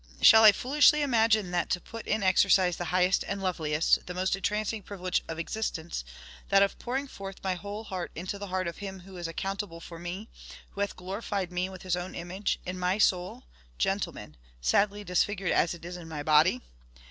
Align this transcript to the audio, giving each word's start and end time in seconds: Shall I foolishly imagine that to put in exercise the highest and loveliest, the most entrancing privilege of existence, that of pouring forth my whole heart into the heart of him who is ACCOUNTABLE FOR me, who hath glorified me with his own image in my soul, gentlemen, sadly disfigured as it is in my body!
Shall 0.19 0.43
I 0.43 0.51
foolishly 0.51 1.03
imagine 1.03 1.51
that 1.51 1.69
to 1.69 1.79
put 1.79 2.07
in 2.07 2.23
exercise 2.23 2.75
the 2.77 2.85
highest 2.85 3.23
and 3.27 3.39
loveliest, 3.39 4.07
the 4.07 4.15
most 4.15 4.35
entrancing 4.35 4.81
privilege 4.81 5.21
of 5.27 5.37
existence, 5.37 6.03
that 6.49 6.63
of 6.63 6.79
pouring 6.79 7.07
forth 7.07 7.43
my 7.43 7.53
whole 7.53 7.83
heart 7.83 8.09
into 8.15 8.39
the 8.39 8.47
heart 8.47 8.67
of 8.67 8.77
him 8.79 9.01
who 9.01 9.15
is 9.17 9.27
ACCOUNTABLE 9.27 9.79
FOR 9.81 9.99
me, 9.99 10.27
who 10.71 10.81
hath 10.81 10.95
glorified 10.95 11.51
me 11.51 11.69
with 11.69 11.83
his 11.83 11.95
own 11.95 12.15
image 12.15 12.59
in 12.65 12.79
my 12.79 12.97
soul, 12.97 13.43
gentlemen, 13.77 14.37
sadly 14.59 15.03
disfigured 15.03 15.51
as 15.51 15.75
it 15.75 15.85
is 15.85 15.97
in 15.97 16.07
my 16.09 16.23
body! 16.23 16.61